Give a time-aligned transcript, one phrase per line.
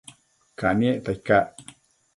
[0.61, 1.45] Caniecta icac?